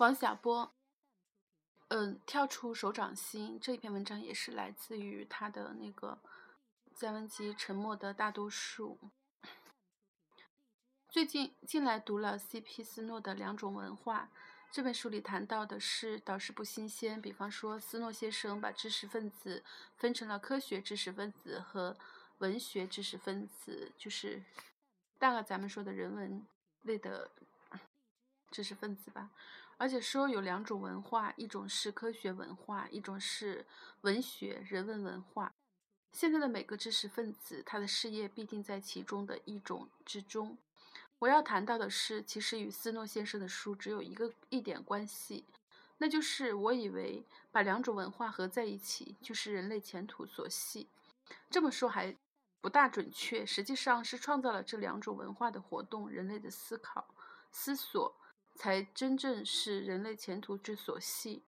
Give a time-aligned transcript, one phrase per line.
[0.00, 0.72] 王小波，
[1.88, 6.18] 嗯，跳出手掌心这一篇文章也是来自于他的那个
[6.94, 8.98] 散文集《沉默的大多数》。
[11.10, 12.82] 最近近来读了 C.P.
[12.82, 14.30] 斯诺的《两种文化》
[14.72, 19.62] 这本书里谈到的是倒是不新鲜，比方说斯诺先生把知识分子
[19.98, 21.94] 分成了科学知识分子和
[22.38, 24.42] 文学知识分子，就是
[25.18, 26.46] 大概咱们说的人文
[26.84, 27.30] 类的
[28.50, 29.30] 知识分子吧。
[29.80, 33.64] 而且说有两种文化，一种是科学文化，一种是
[34.02, 35.54] 文学人文文化。
[36.12, 40.58] 现在的每个知识分子，他的事业必定在其中的一种之中。
[41.18, 45.46] 我要谈到的是，其实与斯诺先生的书只有一个一点关系，
[45.96, 50.90] 那就是我以为把两种文化合在一起，就是人类前途所系。
[51.48, 52.14] 这么说还
[52.60, 57.14] 不大准确，实际上是创造了这两种文化的活动，人类的思考、
[57.50, 58.14] 思索，
[58.60, 61.42] 才真正是人类前途之所系。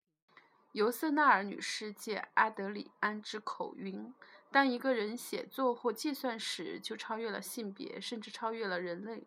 [0.72, 4.14] 尤瑟纳尔女士借阿德里安之口云
[4.50, 9.26] ：“当一个人写作或计算时，就超越了性别，甚至超越了人类。”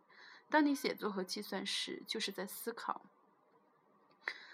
[0.50, 3.05] 当你写作和计算时，就是在思考。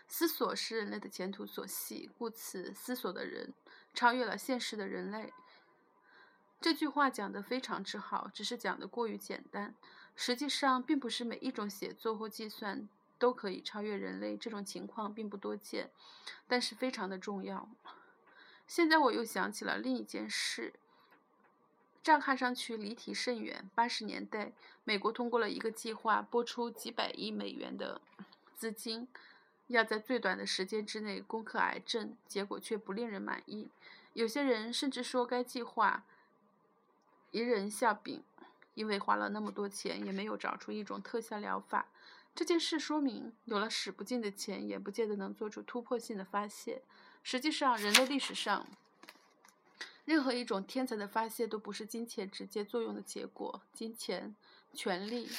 [0.09, 3.53] 思索是人类的前途所系，故此，思索的人
[3.93, 5.31] 超越了现实的人类。
[6.59, 9.73] 这句话讲得非常之好，只是讲得过于简单。
[10.17, 12.89] 实际上，并不是每一种写作或计算
[13.21, 15.91] 都可以超越人类，这种情况并不多见，
[16.47, 17.69] 但是非常的重要。
[18.65, 20.73] 现在我又想起了另一件事。
[22.01, 23.69] 这样看上去离题甚远。
[23.75, 28.01] 八十年代，美国通过了一个计划，拨出几百亿美元的
[28.55, 29.07] 资金，
[29.67, 33.69] 要在最短的时间之内攻克癌症，结果却不令人满意。
[34.13, 36.03] 有些人甚至说该计划
[37.29, 38.23] 一人笑柄，
[38.73, 41.85] 因为花了那么多钱，也没有找出一种特效疗法。
[42.33, 46.81] 这件事说明，有了使不尽的钱，也不见得能做出突破性的发现。
[47.23, 48.67] 实际上，人类历史上。
[50.05, 53.61] 任何一种天才的发现都不是金钱直接作用的结果。
[53.71, 54.35] 金钱、
[54.73, 55.29] 权力，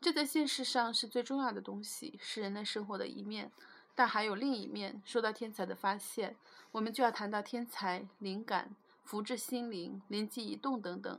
[0.00, 3.50] 这在现实上是最重要的东西，是人类生活的一面。
[3.94, 5.02] 但还有另一面。
[5.04, 6.36] 说到天才的发现，
[6.70, 11.18] 我们就要谈到天才、灵感、福至心灵、灵机一动等等。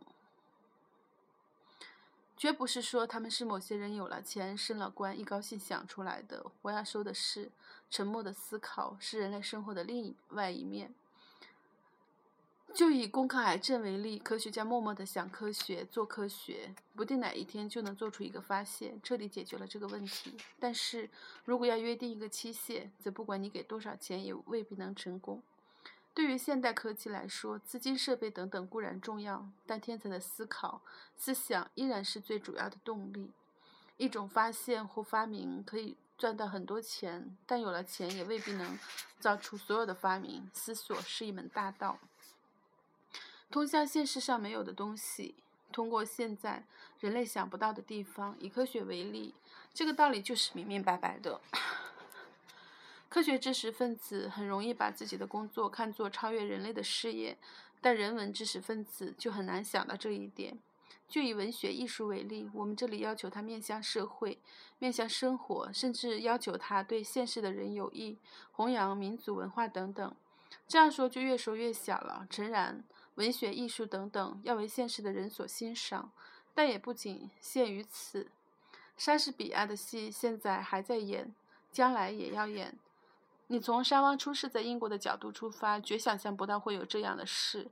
[2.38, 6.46] 绝不是说他们是某些人有了钱、升了官，一高兴想出来的。
[6.62, 7.50] 我要说的是，
[7.90, 10.94] 沉默的思考是人类生活的另外一面。
[12.76, 20.38] 就以攻克癌症为例，科学家默默地想科学、做科学，不定哪一天就能做出一个发现，彻底解决了这个问题。
[20.60, 21.10] 但是
[21.44, 25.42] 如果要约定一个期限，则不管你给多少钱，也未必能成功。
[26.18, 30.82] 对于现代科技来说，资金、设备等等固然重要，但天才的思考、
[31.16, 33.30] 思想依然是最主要的动力。
[33.98, 38.80] 一种发现或发明可以赚到很多钱，但有了钱也未必能
[39.20, 40.50] 造出所有的发明。
[40.56, 42.00] 思索是一门大道。
[43.52, 45.36] 通向现实上没有的东西，
[45.72, 46.66] 通过现在
[47.00, 48.36] 人类想不到的地方。
[48.40, 49.36] 以科学为例，
[49.72, 51.40] 这个道理就是明明白白的。
[53.10, 57.38] 科学知识分子很容易把自己的工作看作超越人类的事业，
[57.80, 60.58] 但人文知识分子就很难想到这一点。
[61.08, 64.38] 就以文学艺术为例，我们这里要求他面向社会、
[64.78, 68.18] 面向生活，甚至要求他对现世的人有益，
[68.52, 70.16] 弘扬民族文化等等。
[70.68, 72.28] 这样说就越说越小了。
[72.30, 72.84] 诚然。
[73.16, 76.12] 文学、艺术等等，要为现实的人所欣赏，
[76.54, 78.28] 但也不仅限于此。
[78.96, 81.34] 莎士比亚的戏现在还在演，
[81.72, 82.78] 将来也要演。
[83.48, 87.70] 你从沙翁出世在英国的角度出发，绝想象不到会有这样的事。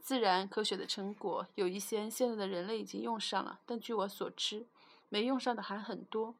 [0.00, 4.66] 自然科学的成果，有一些现在的人类已经用上了，但据我所知，
[5.08, 6.34] 没用上的还很多。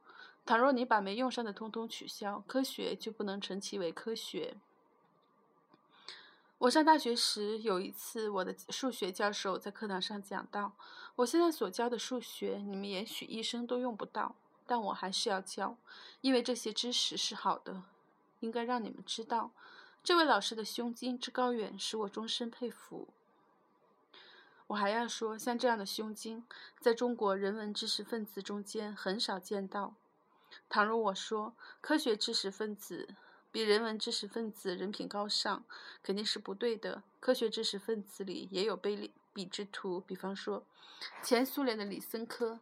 [0.46, 4.56] 倘若你把没用上的通通取消，科学就不能称其为科学。
[6.58, 10.72] 我上大学时，有一次，我的数学教授在课堂上讲到
[11.16, 14.34] ：“我现在所教的数学，你们也许一生都用不到，
[14.66, 15.76] 但我还是要教，
[16.20, 17.82] 因为这些知识是好的，
[18.40, 19.52] 应该让你们知道。”
[20.04, 23.08] 这位老师的胸襟之高远，使我终身佩服。
[24.68, 26.44] 我还要说，像这样的胸襟，
[26.78, 29.94] 在中国人文知识分子中间很少见到。
[30.68, 33.14] 倘若我说科学知识分子，
[33.50, 35.64] 比人文知识分子人品高尚，
[36.02, 37.02] 肯定是不对的。
[37.18, 40.64] 科学知识分子里也有卑鄙之徒，比方说
[41.22, 42.60] 前苏联的李森科。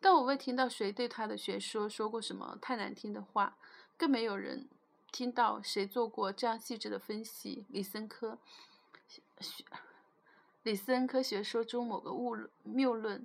[0.00, 3.56] 但我未听到谁对他的学说说过什么太难听的话，
[3.96, 4.68] 更没有人
[5.12, 7.64] 听到谁做过这样细致的分析。
[7.68, 8.38] 李森科
[9.40, 9.64] 学，
[10.62, 13.24] 李森科学说中某个误谬论，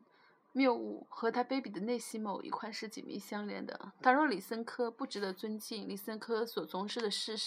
[0.51, 3.92] 谬误和他卑鄙的内心某一块是紧密相连的。
[4.01, 7.38] 倘若李森科不值得尊敬，李森科所从事的事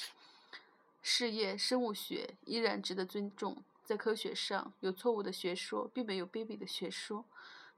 [1.01, 3.63] 事业——生物学——依然值得尊重。
[3.85, 7.25] 在科学上，有错误的学说，并没有卑鄙的学说。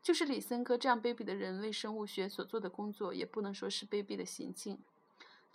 [0.03, 4.79] 就是李森科这样卑鄙的人为生物学所做的工作，也不能说是卑鄙的行径。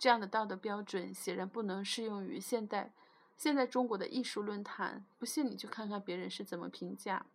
[0.00, 2.90] 这样的道德标准显然不能适用于现代
[3.36, 5.04] 现在中国的艺术论坛。
[5.18, 7.26] 不信你去看看别人是怎么评价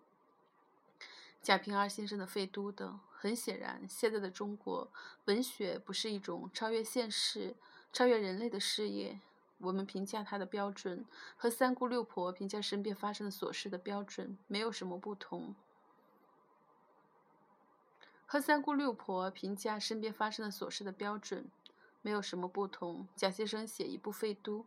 [1.43, 2.99] 贾平凹先生的《废都》的。
[3.11, 4.91] 很显然，现在的中国
[5.25, 7.55] 文学不是一种超越现实、
[7.91, 9.19] 超越人类的事业。
[9.59, 11.05] 我们评价它的标准
[11.37, 15.55] 和三姑六婆评价身边发生的琐事的标准没有什么不同。
[18.27, 21.45] 和三姑六婆评价身边发生的琐事的标准
[22.05, 23.07] 没有什么不同。
[23.15, 24.59] 贾先生写一部《废都》，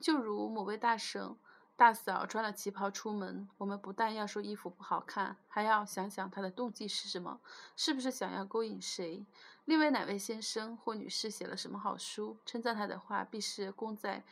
[0.00, 1.36] 就如某位大婶、
[1.76, 7.38] 大嫂穿了旗袍出门，我们不但要说衣服不好看，还要想想她的动机是什么，
[7.76, 9.24] 是不是想要勾引谁？
[9.66, 14.24] 另外哪位先生或女士写了什么好书，称赞他的话必是功在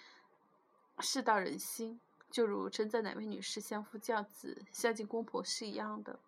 [0.99, 6.19] 世道人心，就如称赞哪位女士相夫教子、孝敬公婆是一样的。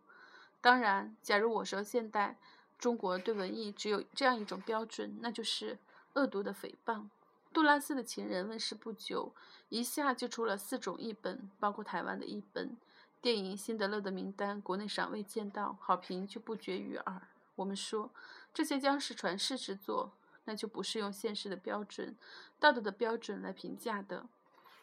[0.61, 2.37] 当然，假如我说现代
[2.79, 5.77] 中国对文艺只有这样一种标准，那就是
[6.15, 7.07] 恶毒的诽谤。
[7.53, 9.33] 杜拉斯的情人问世不久，
[9.69, 12.77] 一下就出了四种译本，包括台湾的译本。
[13.21, 17.23] 电影《辛德勒的名单》国内尚未见到，好评却不绝于耳。
[17.57, 18.11] 我们说
[18.55, 20.13] 这些将是传世之作，
[20.45, 22.17] 那就不是用现实的标准、
[22.59, 24.27] 道德的标准来评价的。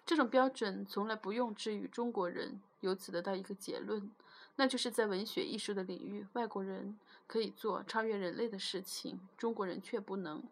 [0.05, 4.11] 这种标准从来不用之于中国人，由此得到一个结论。
[4.57, 10.43] 那就是在文学艺术的领域，外国人可以做超越人类的事情，中国人却不能。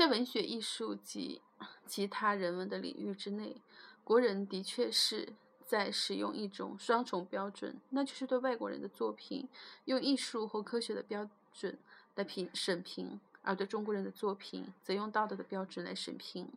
[0.00, 1.42] 在文学艺术及
[1.86, 3.60] 其他人文的领域之内，
[4.02, 5.34] 国人的确是
[5.66, 9.46] 在使用一种双重标准，那就是对外国人的作品
[9.84, 11.78] 用艺术或科学的标准
[12.14, 16.48] 来评审评，而对中国人的作品则用道德的标准来审评。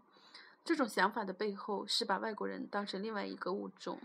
[0.64, 4.00] 这种想法的背后是把外国人当成另外一个物种。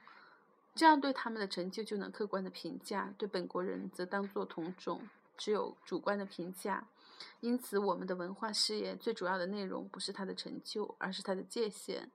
[0.75, 6.89] 这样对他们的成就就能客观的评价，对本国人则当作同种，只有主观的评价。
[7.41, 12.11] 因此，我们的文化事业最主要的内容不是他的成就，而是他的界限。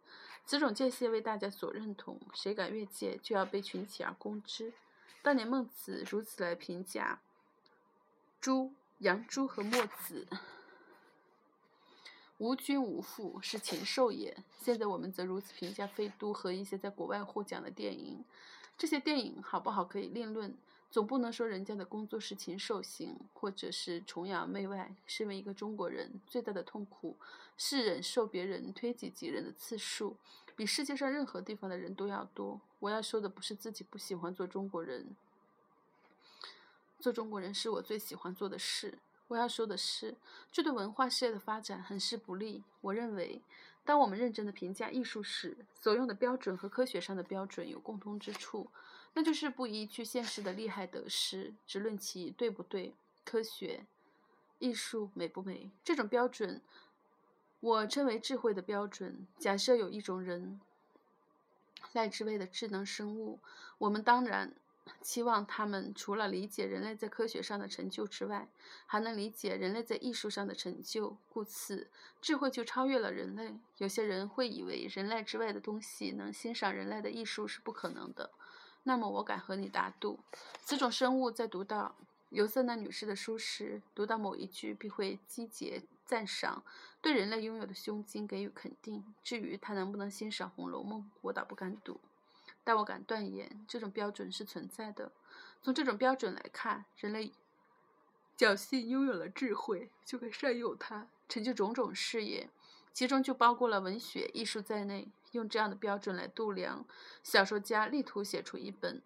[0.45, 4.73] 此种界限为大家所认同，谁敢越界，就要被群起而攻之。
[5.21, 7.21] 当年孟子如此来评价
[8.41, 10.27] 朱、杨朱和墨子。
[12.39, 14.35] 无君无父是禽兽也。
[14.59, 18.25] 现在我们则如此评价《飞都》和一些在国外获奖的电影。
[18.77, 20.53] 这些电影好不好可以另论，
[20.93, 24.93] 总不能说人家的工作是禽兽行，或者是崇洋媚外。
[25.07, 27.17] 身为一个中国人，最大的痛苦
[27.57, 30.15] 是忍受别人推己及人的次数，
[30.55, 32.61] 比世界上任何地方的人都要多。
[32.77, 35.15] 我要说的不是自己不喜欢做中国人，
[36.99, 38.99] 做中国人是我最喜欢做的事。
[39.29, 40.13] 我要说的是，
[40.51, 42.61] 这对文化事业的发展很是不利。
[42.81, 43.41] 我认为，
[43.83, 48.69] 当我们认真的评价艺术时，所用的标准和科学上的标准有共通之处，
[49.13, 52.93] 那就是不依据现实的利害得失，只论其对不对、
[53.23, 53.85] 科学、
[54.59, 55.71] 艺术美不美。
[55.83, 56.61] 这种标准，
[57.59, 59.27] 我称为智慧的标准。
[59.37, 60.59] 假设有一种人，
[61.93, 63.39] 赖之谓的智能生物，
[63.77, 64.53] 我们当然。
[65.01, 68.49] 期望他们除了理解人类在科学上的成就之外，
[68.85, 71.89] 还能理解人类在艺术上的成就，故此
[72.21, 73.55] 智慧就超越了人类。
[73.77, 78.31] 有些人会以为人类之外的东西能欣赏人类的艺术是不可能的，
[78.83, 80.19] 那么我敢和你打赌，
[80.63, 81.95] 此种生物在读到
[82.29, 86.63] 尤瑟娜女士的书时，读到某一句必会击节赞赏，
[87.01, 89.03] 对人类拥有的胸襟给予肯定。
[89.23, 92.01] 至于他能不能欣赏《红楼梦》，我倒不敢赌。
[92.65, 95.11] 但我敢断言，这种标准是存在的。
[95.61, 97.31] 从这种标准来看，人类
[98.37, 102.49] 侥幸拥有了智慧，就该善用它，成就种种事业，
[102.93, 105.11] 其中就包括了文学艺术在内。
[105.31, 106.85] 用这样的标准来度量，
[107.23, 109.01] 小说家力图写出一本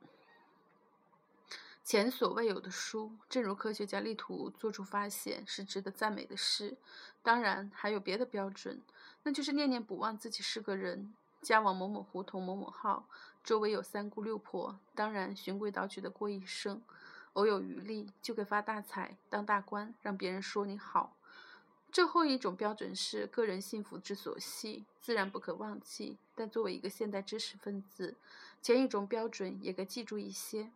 [1.81, 6.75] 前所未有的书，正如科学家力图做出发现，是值得赞美的事。
[7.23, 8.81] 当然，还有别的标准，
[9.23, 11.13] 那就是念念不忘自己是个人。
[11.41, 13.07] 家往某某胡同某某号，
[13.41, 16.81] 周围有三姑六婆，当然循规蹈矩的过一生。
[17.33, 21.16] 偶有余力，就给发大财、当大官，让别人说你好。
[21.91, 26.17] 最后一种标准是个人幸福之所系，自然不可忘记。
[26.35, 28.15] 但作为一个现代知识分子，
[28.61, 30.69] 前一种标准也该记住一些。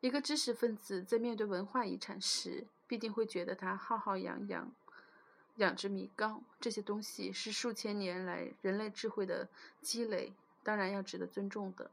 [0.00, 4.72] 一个知识分子在面对文化遗产时，必定会觉得它浩浩洋洋。
[5.56, 9.46] 养殖米高，这些东西是数千年来人类智慧的
[9.82, 10.32] 积累，
[10.62, 11.90] 当然要值得尊重的。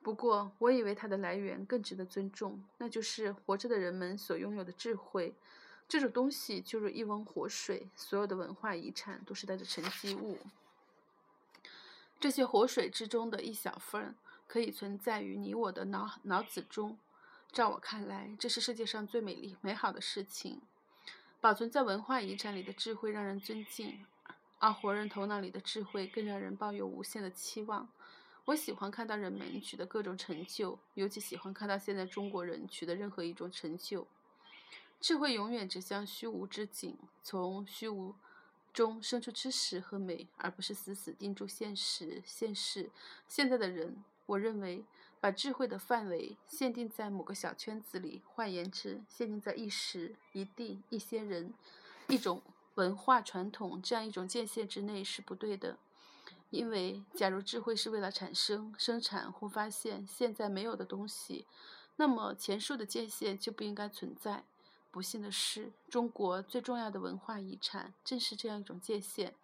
[0.00, 5.34] 不过，我以为它的来源更值得尊重，那就是活着的人们所拥有的智慧。
[5.88, 10.38] 这种东西就如一汪活水，所有的文化遗产都是带着沉积物。
[12.20, 14.14] 这些活水之中的一小份，
[14.46, 16.98] 可以存在于你我的脑脑子中。
[17.50, 20.60] 照我看来，这是世界上最美丽、美好的事情。
[21.40, 24.04] 保存在文化遗产里的智慧让人尊敬，
[24.58, 27.88] 而活人头脑里的智慧更让人抱有无限的期望。
[28.44, 34.06] 我喜欢看到人们取得各种成就，尤其喜欢看到现在中国人取得任何一种成就。
[35.00, 38.14] 智慧永远指向虚无之境，从虚无
[38.72, 42.90] 中生出知识和美，而不是死死盯住现实、现世。
[43.26, 44.84] 现在的人，我认为。
[45.20, 51.52] 把智慧的范围限定在某个小圈子里，换言之，限定在一时、一地、一些人、
[52.06, 52.40] 一种
[52.76, 55.76] 文化传统这样一种界限之内是不对的。
[56.50, 61.46] 因为，假如智慧是为了产生、生产或发现现在没有的东西，
[61.96, 64.44] 那么前述的界限就不应该存在。
[64.90, 69.34] 不幸的是，中国最重要的文化遗产正是这样一种界限，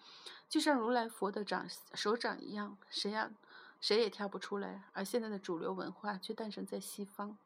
[0.48, 3.30] 就像如来佛的掌手掌一样，谁也？
[3.80, 7.36] 谁也跳不出来，而现在的主流文化却诞生在西方。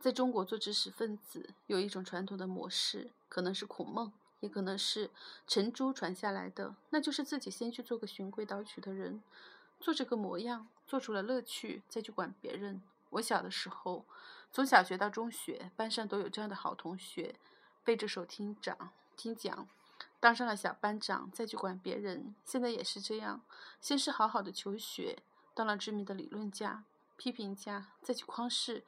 [0.00, 5.10] 在中国做知识分子有一种传统的模式，可能是孔孟，也可能是
[5.46, 9.22] 陈朱传下来的，那就是自己先去做个循规蹈矩的人，
[9.78, 12.80] 做这个模样，做出了乐趣，再去管别人。
[13.10, 14.06] 我小的时候，
[14.56, 17.38] 从小学到中学，班上都有这样的好同学，
[17.84, 19.68] 背着手听讲，听讲。
[20.18, 22.34] 当上了小班长，再去管别人。
[22.42, 23.42] 现在也是这样，
[23.82, 25.18] 先是好好的求学，
[25.52, 26.84] 当了知名的理论家、
[27.18, 28.82] 批评家，再去匡世、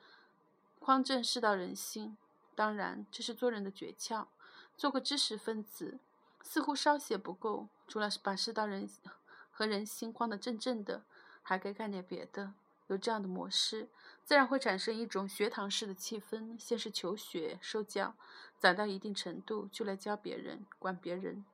[0.81, 2.17] 匡正世道人心。
[2.55, 4.29] 当然，这是做人的诀窍。
[4.75, 5.99] 做个知识分子，
[6.43, 8.89] 似乎稍显不够，除了把世道人
[9.51, 11.03] 和人心匡得正正的，
[11.43, 12.55] 还该干点别的。
[12.87, 13.91] 有这样的模式，
[14.29, 16.55] 自然会产生一种学堂式的气氛。
[16.61, 18.15] 先是求学受教，
[18.59, 21.47] 攒到一定程度就来教别人、管别人。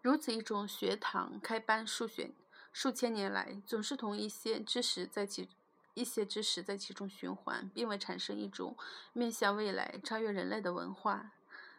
[0.00, 2.32] 如此一种学堂开班数选
[2.72, 5.46] 数千年来，总是同一些知识在其
[5.92, 8.74] 一些知识在其中循环，并未产生一种
[9.12, 11.32] 面向未来、超越人类的文化。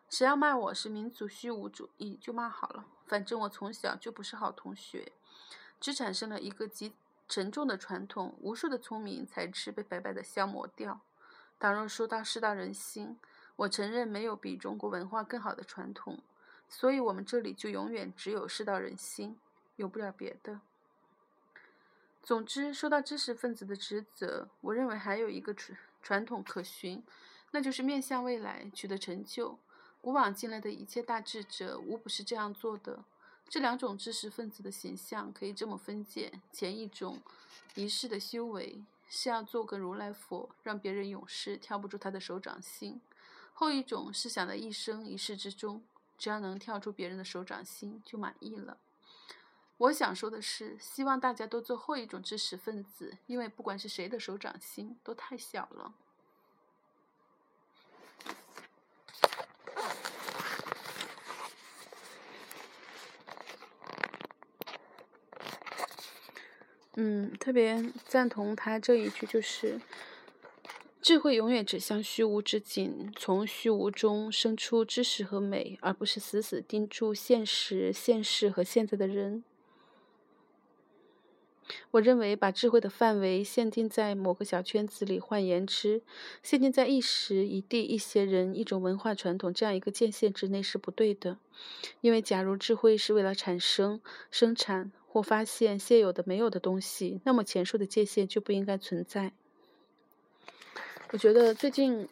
[0.07, 2.85] 谁要骂我是民族虚无主义，就骂好了。
[3.07, 5.11] 反正我从小就不是好同学，
[5.79, 6.93] 只产生了一个极。
[7.31, 10.99] 沉重的传统，无数的聪明才智被白白的消磨掉。
[11.57, 13.17] 倘若说到世道人心，
[13.55, 16.19] 我承认没有比中国文化更好的传统，
[16.67, 19.39] 所以我们这里就永远只有世道人心，
[19.77, 20.59] 有不了别的。
[22.21, 27.01] 总之，说到知识分子的职责，我认为还有一个传传统可循，
[27.51, 29.57] 那就是面向未来，取得成就。
[30.01, 33.05] 古往今来的一切大智者，无不是这样做的。
[33.51, 37.19] 这两种知识分子的形象可以这么分解：前一种
[37.75, 43.01] 仪式的修为是要做个如来佛，让别人永世跳不出他的手掌心；
[43.53, 45.83] 后一种是想在一生一世之中，
[46.17, 48.77] 只要能跳出别人的手掌心就满意了。
[49.75, 55.93] 我想说的是，希望大家都做后一种知识分子，因为不管是谁的手掌心都太小了。
[66.95, 69.79] 嗯，特别赞同他这一句，就是
[71.01, 79.43] 智慧永远指向虚无之境，从虚无中生出知识和美，而不是死死盯住现实、现世和现在的人。
[81.91, 86.01] 我认为，把智慧的范围限定在某个小圈子里，换言之，
[86.43, 91.37] 限定在一时一地、一些人、一种文化传统这样一个界限之内是不对的。
[92.01, 99.33] 因为，假如智慧是为了产生、生产，或发现现有的没有的东西，那么前述的界限就不应该存在。
[101.11, 102.07] 我觉得最近，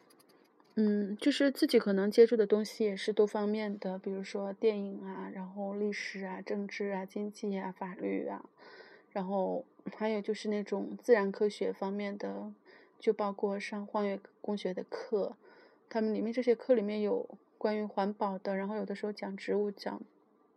[0.75, 8.44] 嗯，就是自己可能接触的东西也是多方面的，比如说电影啊，然后历史啊、政治啊、经济啊、法律啊，
[9.13, 9.63] 然后
[9.96, 12.51] 还有就是那种自然科学方面的，
[13.00, 15.38] 就包括上荒野工学的课，
[15.88, 17.25] 他们里面这些课里面有
[17.58, 20.01] 关于环保的，然后有的时候讲植物、讲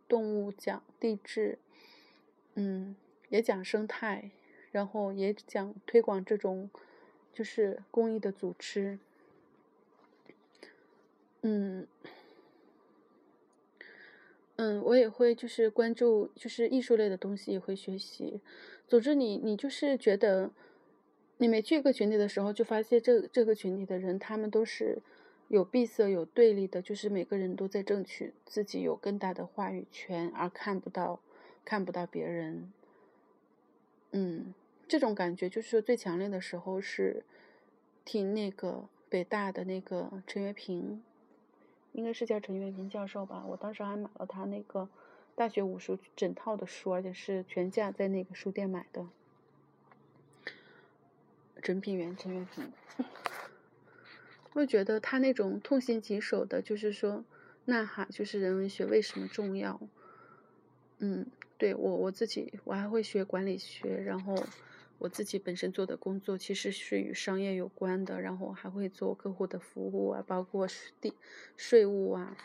[0.09, 1.61] 动物、讲地质。
[2.55, 2.95] 嗯，
[3.29, 4.31] 也讲生态，
[4.71, 6.71] 然后也讲推广这种
[7.33, 8.99] 就是公益的组织。
[11.41, 11.87] 嗯，
[14.57, 18.41] 嗯，我也会就是关注就是艺术类的东西，也会学习。
[18.87, 20.51] 总之，你你就是觉得
[21.39, 24.99] 你没去一个群体的时候，就发现这这个群体的人，他们都是
[25.49, 31.21] 有闭塞、有对立的，就是每个人都在争取自己有更大的话语权，而看不到。
[31.64, 32.73] 看不到别人，
[34.11, 34.52] 嗯，
[34.88, 37.25] 这种感觉就是说最强烈的时候是
[38.04, 41.02] 听那个北大的那个陈月平，
[41.92, 43.45] 应该是叫陈月平教授吧。
[43.47, 44.88] 我当时还买了他那个
[45.35, 49.07] 大学武术整套的书，而且是全价在那个书店买的。
[51.62, 52.73] 整品员陈月平，
[54.54, 57.25] 我觉得他那种痛心疾首的，就是说
[57.66, 59.81] 呐喊，就是人文学为什么重要？
[60.99, 61.26] 嗯，
[61.62, 64.35] 对我我自己，我还会学管理学，然后。
[64.99, 70.69] 我自己本身做的工作其实是与商业有关的，然后还会做客户的服务啊，包括
[71.00, 71.12] 地
[71.57, 72.37] 税务啊，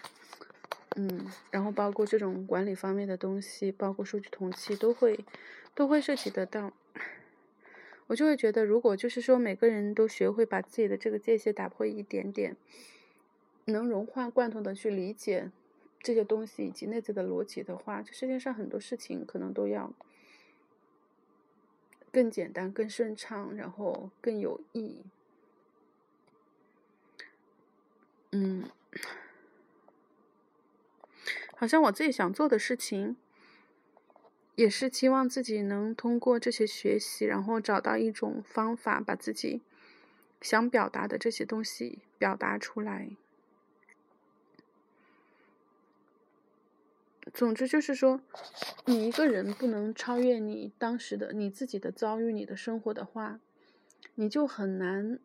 [0.95, 5.23] 嗯，然后包括这种管理方面的东西，包括数据统计都会
[5.75, 6.73] 都会涉及得到。
[8.07, 12.57] 我就会觉得，如果就是说每个人都学会把自己的这个界限打破一点点，
[13.65, 15.51] 能融化贯通的去理解
[16.01, 19.93] 这些东西以及内在的逻辑的话，这世界上很多事情可能都要。
[22.09, 25.03] 更简单、更顺畅，然后更有意义。
[28.31, 28.69] 嗯，
[31.55, 33.17] 好像我自己想做的事情，
[34.55, 39.61] 也是期望自己能通过这些学习，然后找到一种方法，把自己
[40.41, 43.11] 想表达的这些东西表达出来。
[47.37, 48.19] 总之就是说，
[48.85, 53.39] 你一个人不能超越你当时的你自己的遭遇、你的生活的话，
[54.15, 55.19] 你就很难，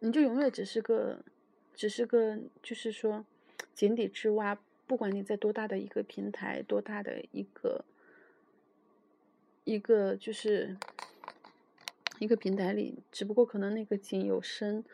[0.00, 1.24] 你就永远只是个，
[1.72, 3.24] 只是个，就是说
[3.72, 4.58] 井底之蛙。
[4.88, 7.84] 不管你在多大的一个平台，多大的一个
[9.62, 10.76] 一个就是
[12.18, 14.84] 一个平台里，只不过可能那个井有深，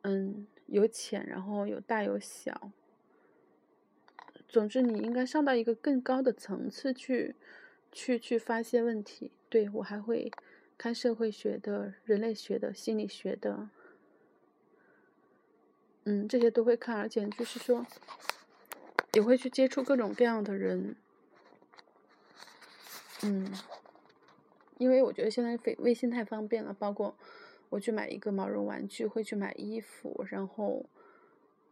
[0.00, 2.72] 嗯，有浅，然后有大有小。
[4.52, 7.34] 总之，你应该上到一个更高的层次去，
[7.90, 9.30] 去去发现问题。
[9.48, 10.30] 对我还会
[10.76, 13.70] 看社会学的、人类学的、心理学的，
[16.04, 17.86] 嗯，这些都会看，而且就是说，
[19.14, 20.96] 也会去接触各种各样的人，
[23.22, 23.50] 嗯，
[24.76, 27.16] 因为我觉得现在微微信太方便了，包括
[27.70, 30.84] 我去买一个毛绒玩具，会去买衣服，然后。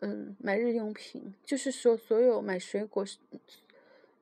[0.03, 3.05] 嗯，买日用品，就是说，所有买水果，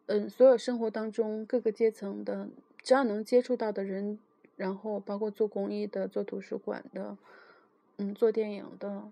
[0.07, 2.49] 嗯，所有生活当中各个阶层的，
[2.83, 4.19] 只要能接触到的人，
[4.57, 7.17] 然后包括做公益的、做图书馆的，
[7.99, 9.09] 嗯，做电影的，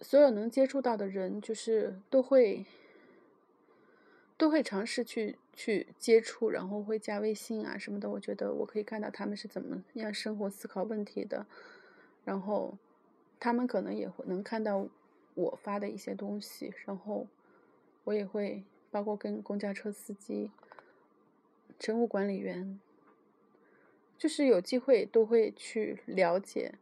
[0.00, 2.64] 所有能接触到的人，就是都会
[4.36, 8.08] 都会尝试去去接触，然后会加微信啊什么的。
[8.08, 11.44] 我觉得我可以看到他们是怎么样生活、思考问题的，
[12.24, 12.78] 然后
[13.40, 14.86] 他们可能也会能看到。
[15.34, 17.26] 我发的一些东西，然后
[18.04, 20.50] 我也会包括跟公交车司机、
[21.78, 22.80] 乘务管理员，
[24.18, 26.74] 就是有机会都会去了解。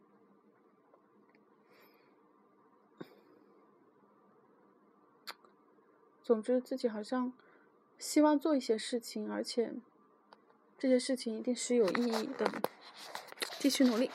[6.23, 7.33] 总之，自己好像
[7.97, 9.73] 希望做一些事情，而且
[10.77, 12.61] 这些事情一定是有意义的，
[13.57, 14.11] 继续努力。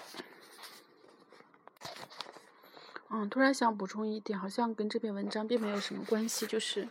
[3.16, 6.44] 嗯，突然想补充一点，好像跟这篇文章并没有什么关系。
[6.48, 6.88] 就是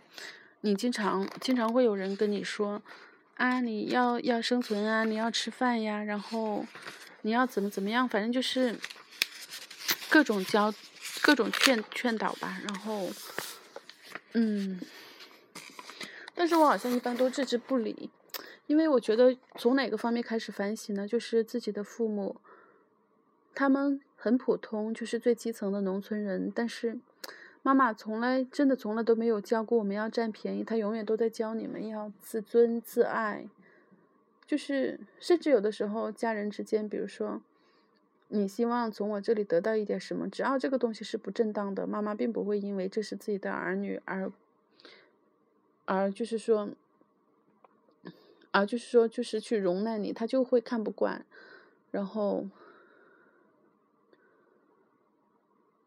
[0.62, 2.82] 你经常经常会有人跟你说，
[3.36, 6.66] 啊，你要要生存啊，你要吃饭呀，然后
[7.24, 8.74] 你要怎么怎么样，反正就是
[10.10, 10.74] 各种教、
[11.22, 12.58] 各种劝劝导吧。
[12.64, 13.10] 然后，
[14.32, 14.80] 嗯，
[16.34, 18.10] 但是我好像一般都置之不理，
[18.68, 21.06] 因为我觉得从哪个方面开始反省呢？
[21.06, 22.38] 就是自己的父母，
[23.54, 24.00] 他们。
[24.24, 26.50] 很普通，就是最基层的农村人。
[26.56, 26.98] 但是，
[27.62, 33.50] 妈妈从来真的从来都没有教过我们要占便宜，她永远都在教你们要自尊自爱。
[34.48, 37.42] 就是，甚至有的时候，家人之间，比如说，
[38.30, 44.32] 你希望从我这里得到一点什么，只要这个东西是不正当的，妈妈并不会因为这是自己的儿女而，
[45.84, 46.70] 而就是说，
[48.52, 51.26] 而就是说，就是去容纳你，他就会看不惯，
[51.92, 52.48] 然后。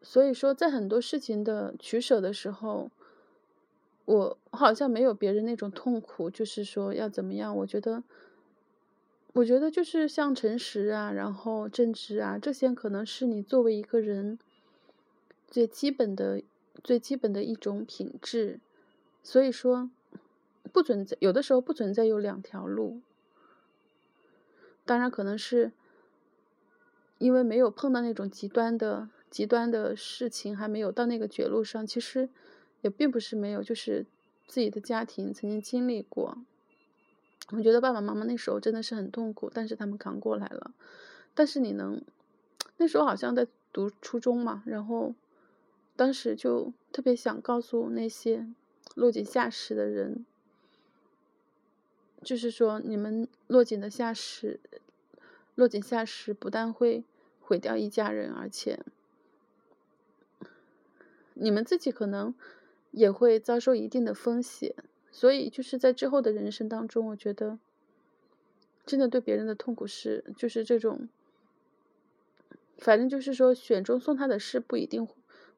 [0.08, 2.88] 所以说，在很多事情的取舍的时候，
[4.04, 7.54] 我好像没有别人那种痛苦，就是说要怎么样？
[7.56, 8.04] 我觉得，
[9.32, 14.38] 我觉得就是像诚实啊，然后正直啊，这些可能是你作为一个人
[15.48, 16.40] 最基本的、
[16.84, 18.60] 最基本的一种品质。
[19.24, 19.90] 所以说，
[20.72, 23.00] 不存在有的时候不存在有两条路。
[24.84, 25.72] 当然，可能是
[27.18, 29.08] 因为没有碰到那种极端的。
[29.36, 32.26] 极端的事情还没有到那个绝路上，其实
[32.80, 34.06] 也并不是没有，就是
[34.46, 36.38] 自己的家庭曾经经历过，
[37.50, 40.72] 我觉得爸爸妈妈那时候真的是很痛苦，但是他们扛过来了。
[41.34, 42.00] 但是你能，
[42.78, 45.14] 那时候好像在读初中嘛，然后
[45.96, 48.48] 当时就特别想告诉那些
[48.94, 50.24] 落井下石的人，
[52.22, 54.60] 就是说你们落井的下石，
[55.54, 57.04] 落井下石不但会
[57.42, 58.80] 毁掉一家人，而且
[61.38, 62.34] 你们自己可能
[62.90, 64.74] 也会遭受一定的风险。
[65.10, 67.58] 所以就是在之后的人生当中，我觉得
[68.84, 71.08] 真的对别人的痛苦是，就是这种。
[72.78, 75.08] 反正就是说，选中送他的事不一定，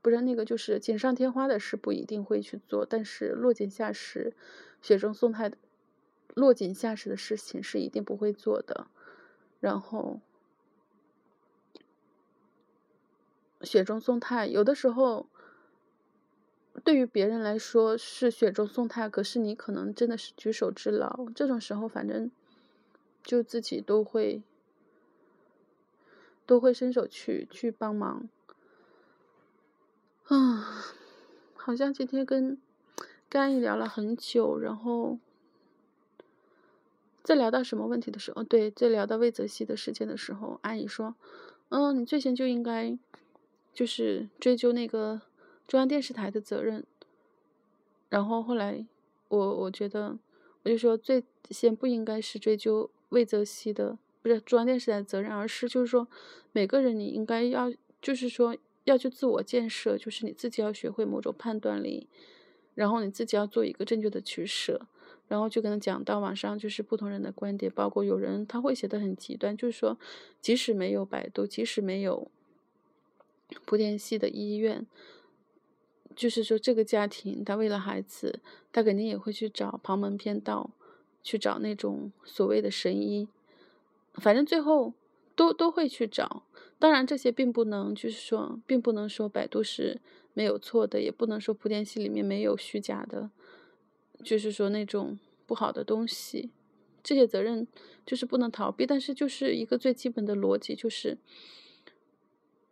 [0.01, 4.35] 不是那个，就是锦上添花的事不一定会去做，但是落井下石，
[4.81, 5.53] 雪中送炭，
[6.35, 8.87] 落井下石的事情是一定不会做的。
[9.59, 10.21] 然后，
[13.63, 15.27] 雪中送炭，有的时候
[16.79, 21.29] 对于别人来说是雪中送炭，可是你可能真的是举手之劳。
[21.35, 22.31] 这种时候，反正
[23.23, 24.43] 就自己都会。
[26.47, 28.27] 都会伸手去去帮忙，
[30.29, 30.83] 啊，
[31.55, 32.57] 好像今天跟
[33.29, 35.19] 甘姨聊了很久，然后
[37.23, 41.15] 在聊到什么问题的时候，对，在聊到魏则西的事件的时候，阿姨说
[41.69, 42.99] ：“嗯，你最先就应该
[43.75, 45.21] 就是追究那个
[45.69, 46.85] 中央电视台的责任。”
[48.11, 48.85] 然后后来
[49.29, 50.19] 我我觉得，
[50.65, 53.97] 我就说最先不应该是追究魏则西的。
[54.21, 56.09] 不是中央电视台的责任，而是就是说，
[56.51, 62.09] 每个人你应该要，就是说要去自我建设，就是你自己要学会某种判断力，
[62.75, 64.87] 然后你自己要做一个正确的取舍，
[65.29, 69.97] 然后就跟他讲到网上就是不同人的观点，包括有人他会写的很极端，就是说
[70.41, 72.29] 即使没有百度，即使没有
[73.65, 74.85] 莆田系的医院，
[76.19, 78.41] 就是说这个家庭他为了孩子，
[78.73, 80.71] 他肯定也会去找旁门偏道，
[81.23, 83.29] 去找那种所谓的神医。
[84.15, 84.93] 反正最后
[85.37, 86.43] 都都会去找，
[86.77, 90.01] 当然这些并不能就是说，并不能说百度是
[90.35, 93.31] 没有错的，也不能说莆田系里面没有虚假的，
[94.25, 96.51] 就是说那种不好的东西，
[97.05, 97.65] 这些责任
[98.05, 98.85] 就是不能逃避。
[98.85, 101.19] 但是就是一个最基本的逻辑就是。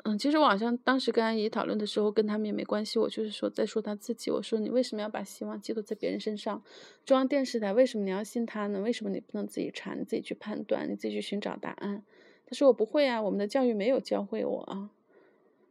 [0.09, 2.97] 嗯，其实我好像当时跟阿姨讨论的时候，跟他们也没关系。
[2.97, 4.31] 我就是说，在说他自己。
[4.31, 6.63] 我说你为什么要把希望寄托在别人身上？
[7.05, 8.81] 中央电视台为什么你要信他呢？
[8.81, 12.05] 为什么你不能自己查，你自己去判断，你自己去寻找答案？
[12.47, 14.91] 他说我不会啊，我们的教育没有教会我啊。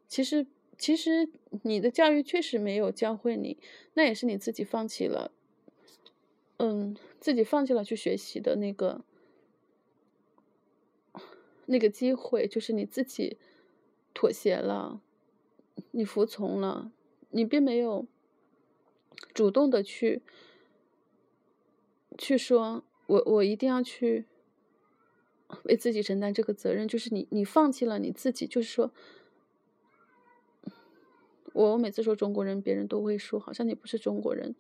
[0.10, 0.46] 其实，
[0.78, 1.30] 其实
[1.64, 3.58] 你的教育确实没有教会你，
[3.94, 5.32] 那也是你自己放弃了，
[6.58, 9.06] 嗯，自己放弃了去学习的那个
[11.68, 13.38] 那个机会，就是你自己。
[14.16, 15.00] 妥协了，
[15.92, 16.92] 你服从了，
[17.30, 18.08] 你并没有
[19.34, 20.24] 主动的去
[22.18, 24.26] 去说，我我一定要去
[25.66, 28.92] 为自己承担这个责任，就是你你放弃了你自己，就是说，
[31.54, 34.56] 我每次说中国人，别人都会说好像你不是中国人，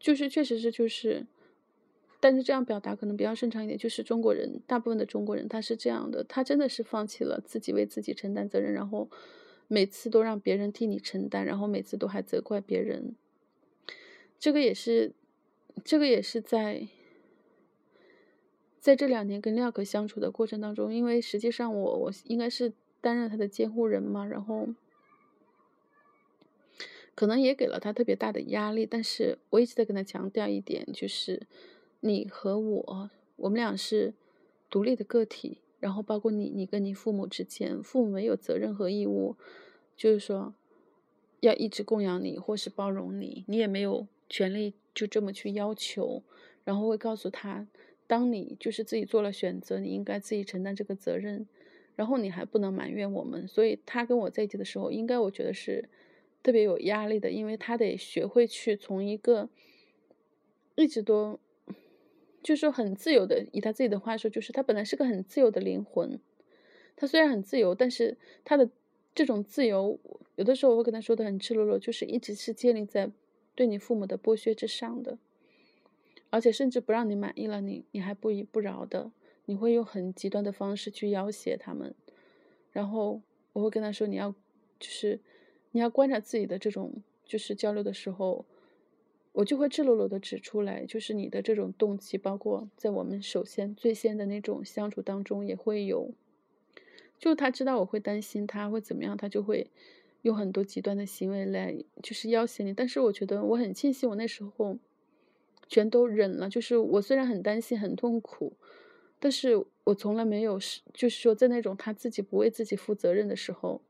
[0.00, 1.26] 就是确实是就是。
[2.20, 9.08] 但是这样表达可能比较顺畅一点，就是中国人，大部分的中国人他是这样的，他真的是放弃了自己为自己承担责任，然后
[9.68, 13.14] 每次都让别人替你承担，然后每次都还责怪别人。
[14.36, 15.12] 这个也是，
[15.84, 16.88] 这个也是在
[18.80, 24.68] 在这两年跟廖可相处的过程当中，因为实际上我我应该是担任他的监护人嘛，然后
[27.14, 31.46] 可能也给了他特别大的压力，但是我一直在跟他强调一点，就是。
[32.00, 34.14] 你和我，我们俩是
[34.70, 39.34] 独立的个体，然后包括你，你跟你父母之间，父母没有责任和义务，
[39.96, 40.54] 就是说
[41.40, 46.22] 要一直供养你或是包容你，你也没有权利就这么去要求，
[46.64, 47.66] 然后会告诉他，
[48.06, 51.48] 当你就是自己做了选择，你应该自己承担这个责任，
[51.96, 55.88] 然后你还不能埋怨我们，所以他跟我在一起的时候，应该我觉得是
[56.44, 59.48] 特别有压力的，因为他得学会去从一个
[60.76, 61.40] 一直都。
[62.42, 66.20] 就是很自由的，以他自己的话说，就是他本来是个很自由的灵魂。
[66.96, 68.70] 他虽然很自由，但是他的
[69.14, 69.98] 这种自由，
[70.36, 73.10] 有的时候我会跟他说的很赤裸裸，就是一直是建立在
[73.54, 75.18] 对你父母的剥削之上的，
[76.30, 79.10] 而且甚至不让你满意了，你你还不依不饶的，
[79.46, 81.94] 你会用很极端的方式去要挟他们。
[82.72, 83.20] 然后
[83.52, 84.32] 我会跟他说，你要
[84.78, 85.20] 就是
[85.72, 88.44] 你要观察自己的这种就是交流的时候。
[89.32, 96.10] 我就会赤裸裸的指出来，就是你的这种动机，包括在我们首先最先的那种相处当中，也会有，
[97.18, 99.70] 就他知道我会担心他会怎么样，他就会
[100.22, 102.72] 用很多极端的行为来就是要挟你。
[102.72, 104.76] 但是我觉得我很庆幸，我那时候
[105.68, 106.48] 全都忍了。
[106.48, 108.54] 就是我虽然很担心、很痛苦，
[109.20, 113.82] 但是我从来没有是，就是说在那种他自己不为自己负责任的时候，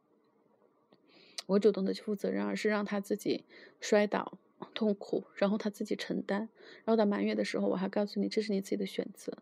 [1.46, 3.44] 我主动的去负责任，而是让他自己
[3.80, 4.38] 摔倒、
[4.74, 6.48] 痛苦，然后他自己承担。
[6.84, 9.38] 然后到满月的时候，我还告诉你，这是你自己的选择。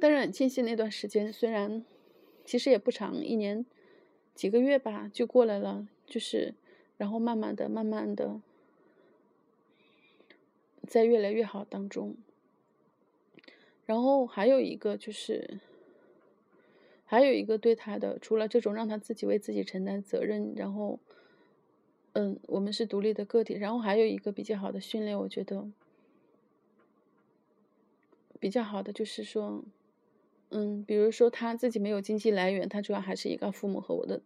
[0.00, 1.84] 但是很庆幸那段时间，虽然
[2.44, 3.64] 其实也不长，一年
[4.34, 5.86] 几个月吧，就过来了。
[6.06, 6.54] 就是，
[6.96, 8.40] 然后慢慢的、慢慢的，
[10.86, 12.16] 在越来越好当中。
[13.86, 15.60] 然后还有一个就是，
[17.04, 21.00] 还有一个对他的，除了这种让他自己为自己承担责任，然后，
[22.14, 23.54] 嗯，我们是独立的个体。
[23.54, 25.70] 然后还有一个比较好的训练，我觉得
[28.40, 29.62] 比较好的就是说。
[30.56, 34.22] 嗯，比如说他自己没有经济来源，他主要还是依靠父母和我的。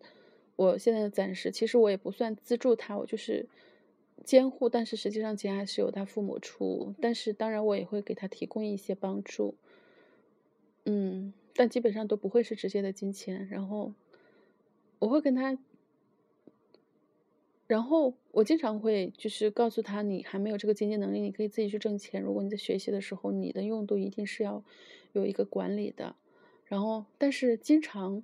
[0.56, 3.46] 我现在暂时，其实我也不算资助他，我就是
[4.24, 6.92] 监护，但是实际上钱还是由他父母出。
[7.00, 9.54] 但是当然我也会给他提供一些帮助。
[10.84, 13.48] 嗯，但基本上都不会是直接的金钱。
[13.48, 13.94] 然后
[14.98, 15.56] 我会跟他，
[17.68, 22.20] 然后我经常会就是告诉他，你还没有这个经济能力，你可以自己去挣钱。
[22.20, 24.64] 如果你在学习的时候，你的用度一定是要。
[25.14, 26.16] 有一个管理的，
[26.66, 28.22] 然后但是经常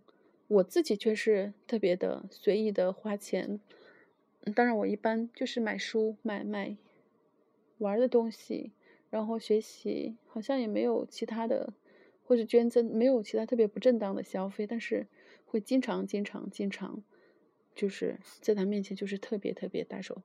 [0.48, 3.58] 我自己却是特别的随意的花钱，
[4.54, 6.76] 当然我一般就是买书、买买
[7.78, 8.70] 玩的东西，
[9.08, 11.72] 然后学习好像也没有其他的，
[12.26, 15.06] 或者捐赠没有其他特别不正当的消费，但是
[15.46, 17.02] 会经常、经常、经常
[17.74, 20.22] 就是在他面前就是特别特别大手，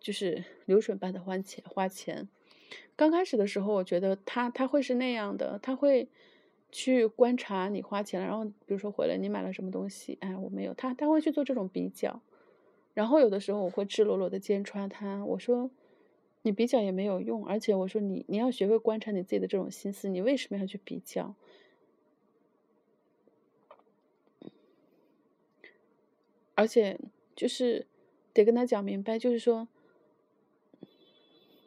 [0.00, 2.28] 就是流水般的花钱花钱。
[2.96, 6.08] 刚开始的时候，我觉得他他会是那样的，他会
[6.72, 12.20] 去观察你花钱了，然后比如说回来你买了什么东西，哎，我没有，他他会去做这种比较，
[12.92, 15.70] 然后有的时候我会赤裸裸的揭穿他，我说
[16.42, 21.34] 你比较也没有用，而且我说你你要学会观察你自己的这种心思，你为什么要去比较？
[26.54, 26.98] 而且
[27.36, 27.86] 就是
[28.32, 29.68] 得跟他讲明白，就是说。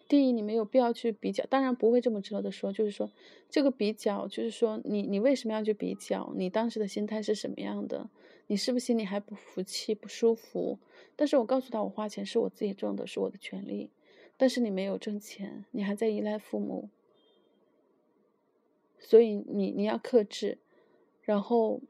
[0.09, 3.11] 第一，你没有必要去比较，当然不会这么直接的说，就是说
[3.49, 6.31] 这个比较，就是说你你为什么要去比较？
[6.37, 8.09] 你当时的心态是什么样的？
[8.47, 10.79] 你是不是心里还不服气、不舒服？
[11.17, 13.89] 但是我告诉他，我花钱是我自己挣的，是我的权利。
[14.37, 16.87] 但是你没有挣钱，你还在依赖父母，
[18.97, 20.57] 所以你你要克制。
[21.21, 21.81] 然后，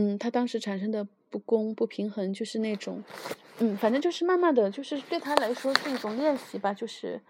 [0.00, 3.02] 嗯，他当时产生的不公不平衡就是那种。
[3.58, 7.20] 嗯，反正就是慢慢的就是对他来说是一种练习吧，就是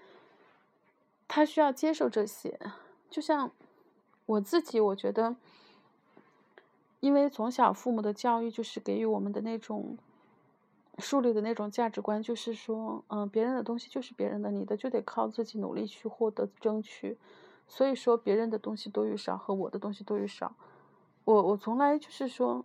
[1.26, 2.60] 他需要接受这些。
[3.08, 3.50] 就像
[4.26, 5.34] 我自己，我觉得，
[7.00, 9.96] 因为从小父母的教育就是给予我们的那种
[10.98, 17.16] 树立的那种价值观，就是说，嗯，别人的东西就是别人的，你的就得靠自己努力去获得、争取。
[17.66, 20.54] 所以说，别人的东西多与少和我的东西多与少，
[21.28, 22.64] 我我从来就是说。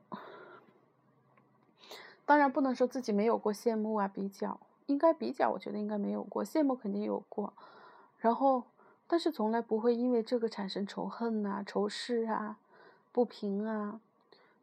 [2.26, 7.52] 当然不能说自己没有过羡慕啊，比较应该比较，我觉得应该没有过羡慕，肯定有过。
[8.20, 8.64] 然后，
[9.06, 12.58] 但是从来不会因为这个产生仇恨呐、仇视啊、
[13.12, 14.00] 不平啊，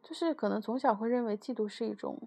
[0.01, 2.17] 就是可能从小会认为嫉妒是一种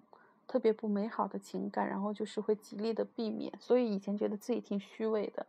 [0.46, 5.44] 特别不美好的情感，然后就是会极力的避免，所以以前觉得自己挺虚伪的。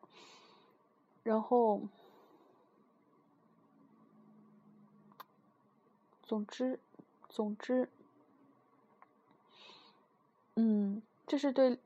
[1.21, 1.81] 然后，
[6.25, 6.79] 总之，
[7.29, 7.89] 总之。
[10.55, 11.77] 嗯，这是对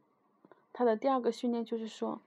[0.71, 2.21] 他的第二个训练，就是说，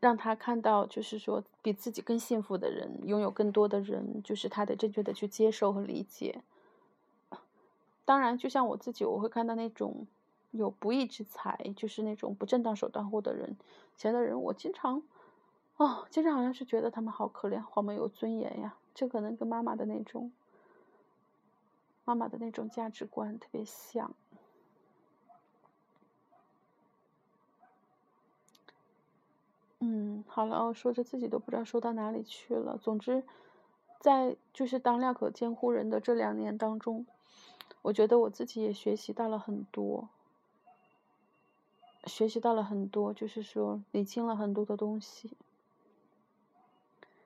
[0.00, 6.42] 让他看到，就是说，比自己更幸福的人，拥有更多的人，就是他得正确的去接受和理解。
[8.04, 10.06] 当然，就像我自己，我会看到那种
[10.52, 13.56] 有不义之财，就是那种不正当手段获得人
[13.96, 15.02] 钱的人，我经常，
[15.76, 18.74] 哦，经常好像是觉得他们好可怜，好没有尊严呀。
[18.94, 20.32] 这可能跟妈妈的那种，
[22.08, 24.14] 妈妈的那种价值观特别像。
[29.80, 32.78] 嗯，好了，说着自己都不知道说到哪里去了。
[32.78, 33.24] 总之，
[34.00, 37.04] 在就是当廖可监护人的这两年当中，
[37.82, 40.08] 我觉得我自己也学习到了很多，
[42.04, 45.36] 学习到了很多，就是说理清了很多的东西。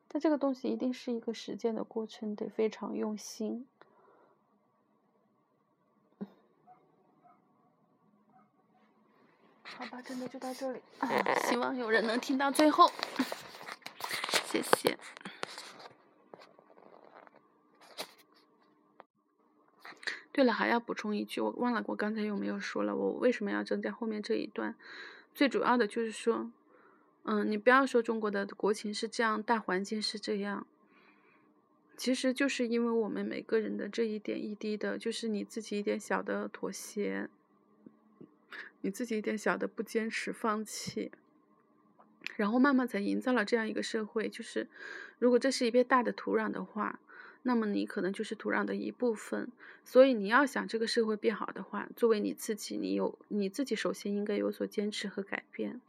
[0.09, 3.65] 但这个东西一定是一个实践的过程，得非常用心。
[9.83, 11.09] 好吧，真的就到这里啊！
[11.51, 12.89] 希望有人能听到最后，
[14.47, 14.97] 谢谢。
[20.31, 24.77] 对了，还要补充一句，我忘了我刚才有没有说了，我为什么要增加后面这一段？
[25.35, 26.53] 最主要的就是说，
[27.25, 30.65] 嗯，你不要说中国的国情是这样，大环境是这样，
[31.97, 37.29] 其实就是因为我们每个人的这一点一滴的，就是你自己一点小的妥协，
[38.81, 41.11] 你自己一点小的不坚持、放弃，
[42.37, 44.29] 然后慢慢才营造了这样一个社会。
[44.29, 44.69] 就是
[45.19, 47.01] 如果这是一片大的土壤的话。
[47.45, 49.51] 那么你可能就是土壤的一部分，
[49.85, 55.81] 所以你要想这个社会变好的话，作为你自己，你有你自己首先应该有所坚持和改变，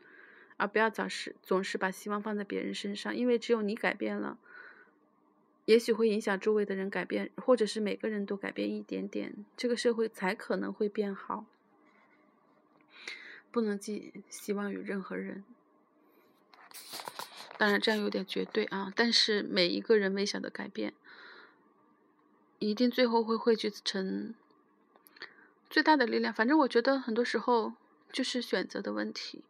[0.57, 4.39] 而不要总是总是把希望放在别人身上，因为只有你改变了，
[5.65, 11.45] 也许会影响周围的人改变，或者是每个人都改变一点点，这个社会才可能会变好。
[13.53, 15.43] 不能寄希望于任何人，
[17.55, 20.93] 当然这样有点绝对啊，但是每一个人微小的改变。
[22.57, 24.33] 一定最后会汇聚成
[25.69, 26.33] 最大的力量。
[26.33, 27.73] 反正我觉得很多时候
[28.11, 29.43] 就是选择的问题。